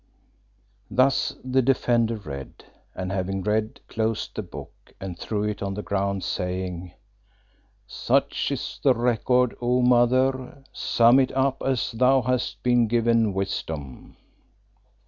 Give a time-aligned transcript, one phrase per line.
[0.89, 2.63] Thus the Defender read,
[2.95, 6.93] and having read, closed the book and threw it on the ground, saying
[7.85, 14.17] "Such is the record, O Mother, sum it up as thou hast been given wisdom."